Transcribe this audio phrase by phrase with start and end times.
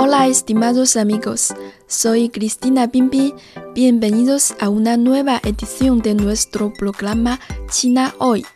[0.00, 1.52] Hola estimados amigos,
[1.88, 3.34] soy Cristina Bimbi,
[3.74, 8.46] bienvenidos a una nueva edición de nuestro programa China Hoy.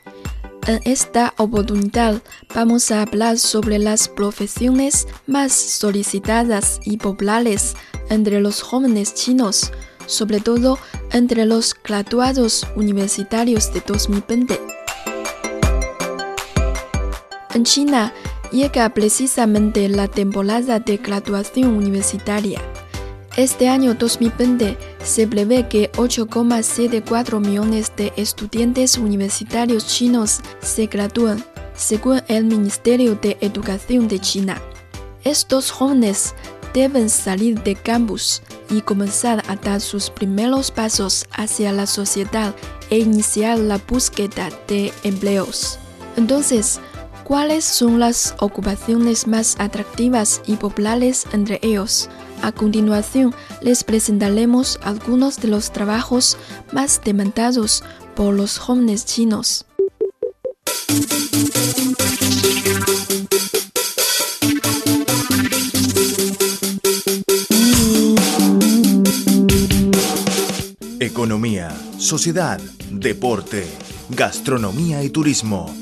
[0.69, 2.23] En esta oportunidad
[2.55, 7.75] vamos a hablar sobre las profesiones más solicitadas y populares
[8.09, 9.73] entre los jóvenes chinos,
[10.07, 10.79] sobre todo
[11.11, 14.61] entre los graduados universitarios de 2020.
[17.55, 18.15] En China,
[18.53, 22.61] llega precisamente la temporada de graduación universitaria.
[23.37, 31.43] Este año 2020 se prevé que 8,74 millones de estudiantes universitarios chinos se gradúen,
[31.75, 34.61] según el Ministerio de Educación de China.
[35.25, 36.35] Estos jóvenes
[36.75, 42.55] deben salir de campus y comenzar a dar sus primeros pasos hacia la sociedad
[42.91, 45.79] e iniciar la búsqueda de empleos.
[46.17, 46.81] Entonces,
[47.33, 52.11] ¿Cuáles son las ocupaciones más atractivas y populares entre ellos?
[52.43, 56.37] A continuación, les presentaremos algunos de los trabajos
[56.75, 59.65] más demandados por los jóvenes chinos.
[71.01, 72.61] Economía, sociedad,
[72.91, 73.67] deporte,
[74.11, 75.82] gastronomía y turismo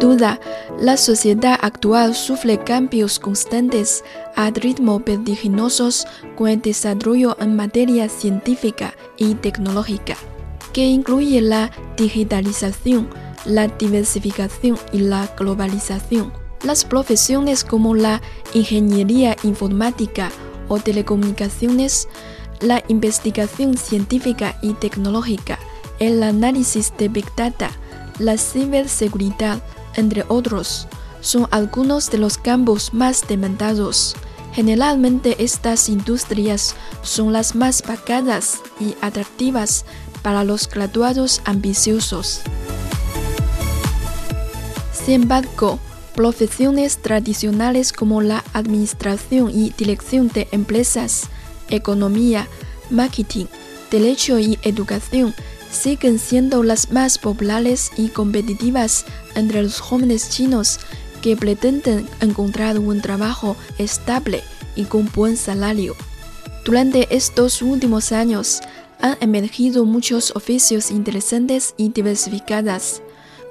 [0.00, 0.40] Duda,
[0.80, 4.02] la sociedad actual sufre cambios constantes
[4.34, 6.06] a ritmo vertiginosos
[6.36, 10.16] con el desarrollo en materia científica y tecnológica,
[10.72, 13.08] que incluye la digitalización,
[13.44, 16.32] la diversificación y la globalización.
[16.64, 18.20] Las profesiones como la
[18.52, 20.30] ingeniería informática
[20.68, 22.08] o telecomunicaciones,
[22.60, 25.58] la investigación científica y tecnológica,
[25.98, 27.70] el análisis de Big Data,
[28.18, 29.62] la ciberseguridad,
[29.96, 30.88] entre otros,
[31.20, 34.16] son algunos de los campos más demandados.
[34.52, 39.84] Generalmente estas industrias son las más pagadas y atractivas
[40.22, 42.40] para los graduados ambiciosos.
[44.92, 45.78] Sin embargo,
[46.14, 51.28] profesiones tradicionales como la administración y dirección de empresas,
[51.68, 52.48] economía,
[52.90, 53.46] marketing,
[53.90, 55.34] derecho y educación
[55.70, 59.04] siguen siendo las más populares y competitivas
[59.34, 60.80] entre los jóvenes chinos
[61.22, 64.42] que pretenden encontrar un trabajo estable
[64.74, 65.94] y con buen salario.
[66.64, 68.60] Durante estos últimos años
[69.00, 73.02] han emergido muchos oficios interesantes y diversificados.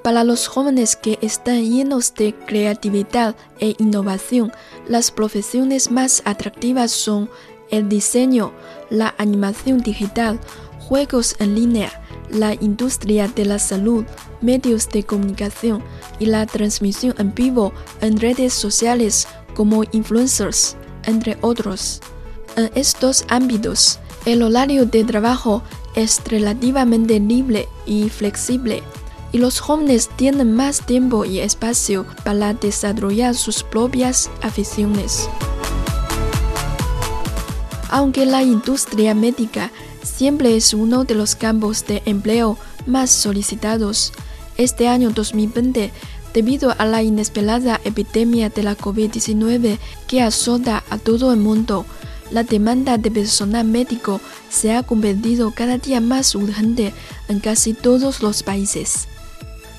[0.03, 4.51] Para los jóvenes que están llenos de creatividad e innovación,
[4.87, 7.29] las profesiones más atractivas son
[7.69, 8.53] el diseño,
[8.89, 10.39] la animación digital,
[10.79, 11.91] juegos en línea,
[12.29, 14.05] la industria de la salud,
[14.41, 15.83] medios de comunicación
[16.19, 22.01] y la transmisión en vivo en redes sociales como influencers, entre otros.
[22.55, 25.63] En estos ámbitos, el horario de trabajo
[25.95, 28.83] es relativamente libre y flexible,
[29.31, 35.29] y los jóvenes tienen más tiempo y espacio para desarrollar sus propias aficiones.
[37.89, 39.71] Aunque la industria médica
[40.03, 44.13] siempre es uno de los campos de empleo más solicitados.
[44.57, 45.91] Este año 2020,
[46.33, 51.85] debido a la inesperada epidemia de la COVID-19 que azota a todo el mundo,
[52.31, 56.93] la demanda de personal médico se ha convertido cada día más urgente
[57.27, 59.07] en casi todos los países.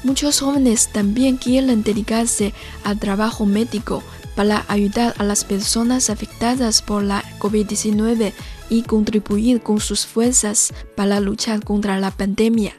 [0.03, 4.03] Muchos jóvenes también quieren dedicarse al trabajo médico
[4.41, 8.33] para ayudar a las personas afectadas por la COVID-19
[8.71, 12.75] y contribuir con sus fuerzas para luchar contra la pandemia.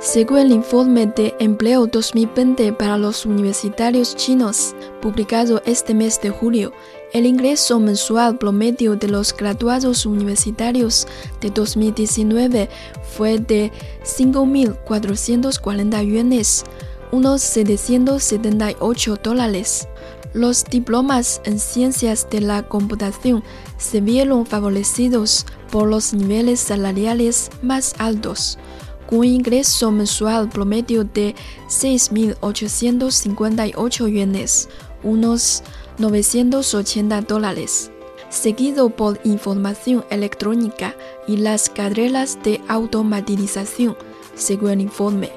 [0.00, 6.72] Según el informe de empleo 2020 para los universitarios chinos, publicado este mes de julio,
[7.12, 11.08] el ingreso mensual promedio de los graduados universitarios
[11.40, 12.68] de 2019
[13.16, 13.72] fue de
[14.04, 16.64] 5.440 yuanes,
[17.12, 19.88] unos 778 dólares.
[20.34, 23.42] Los diplomas en ciencias de la computación
[23.78, 28.58] se vieron favorecidos por los niveles salariales más altos
[29.06, 31.34] con un ingreso mensual promedio de
[31.68, 34.68] 6.858 yuanes,
[35.02, 35.62] unos
[35.98, 37.90] 980 dólares,
[38.28, 40.94] seguido por información electrónica
[41.26, 43.96] y las carreras de automatización,
[44.34, 45.30] según el informe.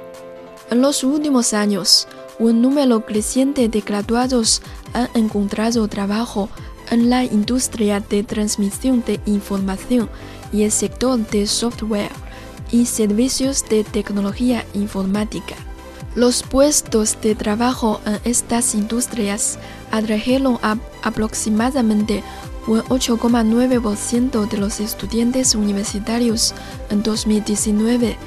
[0.70, 2.08] En los últimos años,
[2.40, 4.62] un número creciente de graduados
[4.94, 6.50] han encontrado trabajo
[6.92, 10.10] en la industria de transmisión de información
[10.52, 12.12] y el sector de software
[12.72, 15.56] y servicios de tecnología informática.
[16.16, 19.60] Los puestos de trabajo en estas industrias
[19.92, 22.24] atrajeron a aproximadamente
[22.68, 26.54] un 8,9% de los estudiantes universitarios
[26.90, 28.18] en 2019,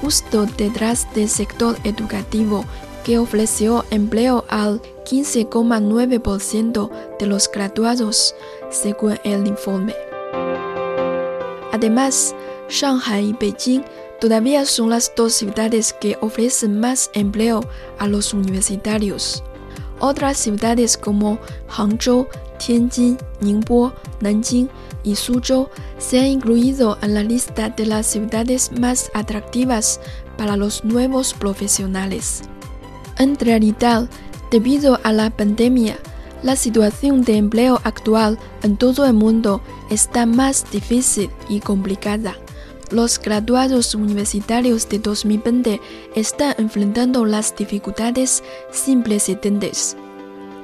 [0.00, 2.64] justo detrás del sector educativo
[3.04, 8.34] que ofreció empleo al 15,9% de los graduados,
[8.70, 9.94] según el informe.
[11.72, 12.34] Además,
[12.68, 13.84] Shanghai y Beijing
[14.20, 17.60] todavía son las dos ciudades que ofrecen más empleo
[17.98, 19.42] a los universitarios.
[20.00, 21.38] Otras ciudades como
[21.68, 22.28] Hangzhou,
[22.58, 24.68] Tianjin, Ningbo, Nanjing
[25.04, 25.68] y Suzhou
[25.98, 30.00] se han incluido en la lista de las ciudades más atractivas
[30.36, 32.42] para los nuevos profesionales.
[33.18, 34.08] En realidad,
[34.50, 35.98] debido a la pandemia,
[36.42, 39.60] la situación de empleo actual en todo el mundo
[39.90, 42.36] está más difícil y complicada
[42.90, 45.80] los graduados universitarios de 2020
[46.14, 49.96] están enfrentando las dificultades simples y tendes.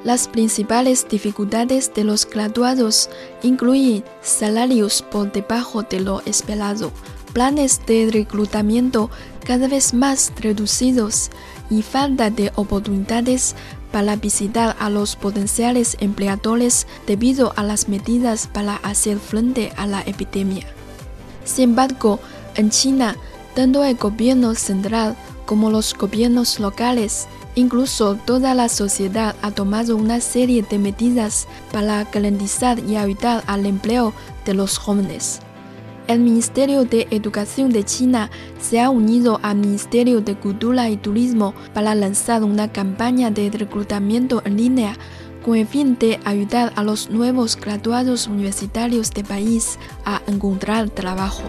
[0.03, 3.09] Las principales dificultades de los graduados
[3.41, 6.91] incluyen salarios por debajo de lo esperado,
[7.33, 9.09] planes de reclutamiento
[9.43, 11.31] cada vez más reducidos
[11.69, 13.55] y falta de oportunidades
[13.91, 20.01] para visitar a los potenciales empleadores debido a las medidas para hacer frente a la
[20.01, 20.67] epidemia.
[21.45, 22.19] Sin embargo,
[22.55, 23.15] en China,
[23.53, 25.15] tanto el gobierno central
[25.45, 32.03] como los gobiernos locales, incluso toda la sociedad ha tomado una serie de medidas para
[32.05, 34.13] garantizar y ayudar al empleo
[34.45, 35.39] de los jóvenes.
[36.07, 38.29] El Ministerio de Educación de China
[38.61, 44.43] se ha unido al Ministerio de Cultura y Turismo para lanzar una campaña de reclutamiento
[44.45, 44.97] en línea
[45.45, 51.43] con el fin de ayudar a los nuevos graduados universitarios del país a encontrar trabajo.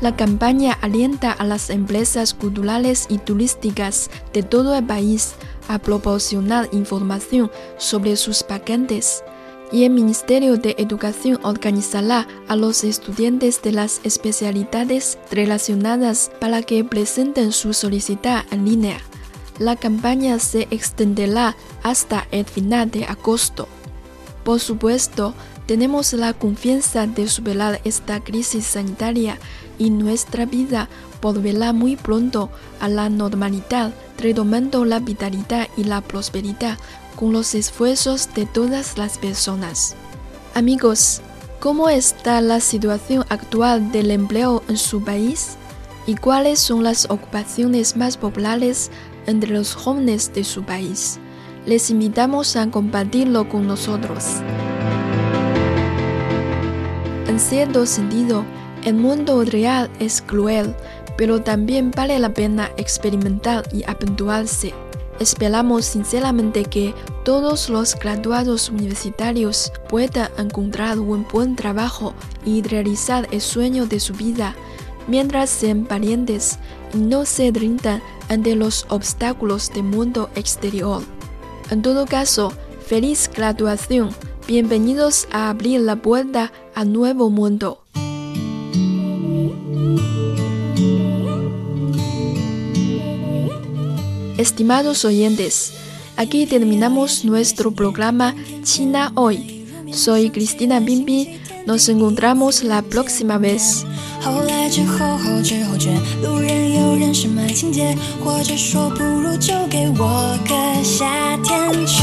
[0.00, 5.34] La campaña alienta a las empresas culturales y turísticas de todo el país
[5.68, 9.22] a proporcionar información sobre sus vacantes
[9.70, 16.84] y el Ministerio de Educación organizará a los estudiantes de las especialidades relacionadas para que
[16.84, 18.98] presenten su solicitud en línea
[19.58, 23.68] la campaña se extenderá hasta el final de agosto.
[24.44, 25.34] Por supuesto,
[25.66, 29.38] tenemos la confianza de superar esta crisis sanitaria
[29.78, 30.88] y nuestra vida
[31.22, 36.78] volverá muy pronto a la normalidad, retomando la vitalidad y la prosperidad
[37.16, 39.96] con los esfuerzos de todas las personas.
[40.54, 41.22] Amigos,
[41.60, 45.56] ¿cómo está la situación actual del empleo en su país?
[46.06, 48.90] ¿Y cuáles son las ocupaciones más populares
[49.26, 51.18] entre los jóvenes de su país.
[51.66, 54.24] Les invitamos a compartirlo con nosotros.
[57.26, 58.44] En cierto sentido,
[58.84, 60.74] el mundo real es cruel,
[61.16, 64.74] pero también vale la pena experimentar y aventurarse.
[65.20, 72.14] Esperamos sinceramente que todos los graduados universitarios puedan encontrar un buen trabajo
[72.44, 74.54] y realizar el sueño de su vida
[75.06, 76.58] mientras sean parientes
[76.92, 81.02] y no se rindan ante los obstáculos del mundo exterior.
[81.70, 82.52] En todo caso,
[82.86, 84.10] feliz graduación.
[84.46, 87.80] Bienvenidos a abrir la puerta al nuevo mundo.
[94.36, 95.72] Estimados oyentes,
[96.16, 99.66] Aquí terminamos nuestro programa China Hoy.
[99.92, 101.40] Soy Cristina Bimbi.
[101.66, 103.84] Nos encontramos la próxima vez.
[104.20, 105.90] 后来之后后知后觉，
[106.22, 112.02] 路人有人是卖情节，或者说不如就给我个夏天去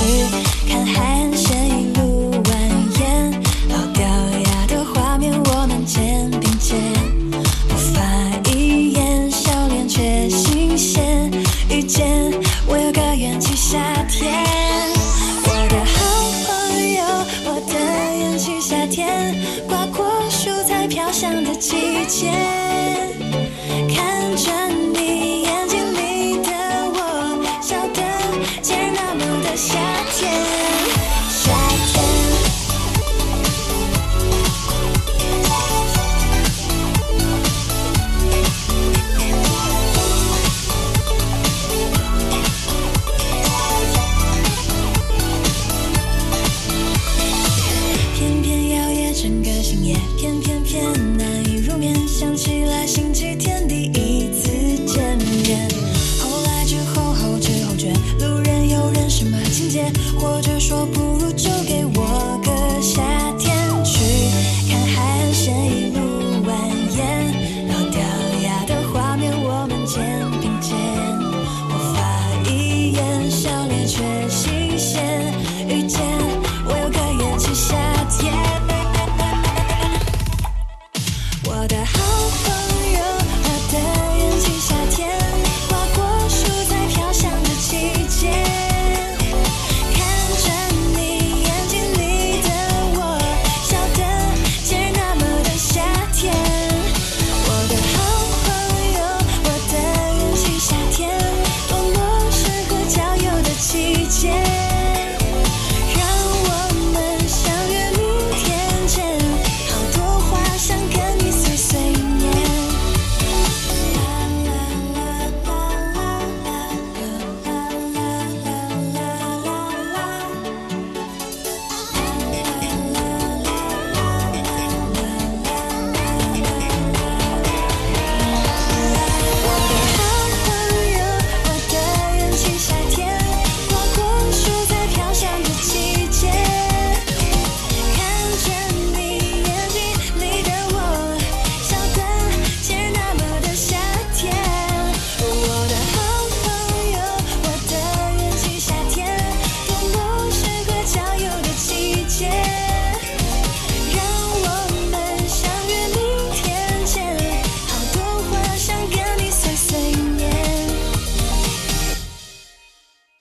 [0.68, 2.52] 看海岸线一路蜿
[2.96, 3.32] 蜒，
[3.70, 6.80] 老掉牙的画面我们肩并肩，
[7.70, 8.02] 无法
[8.52, 11.32] 一眼笑脸却新鲜，
[11.70, 12.32] 遇见
[12.68, 13.78] 我有个元气夏
[14.10, 14.44] 天，
[22.12, 22.61] 前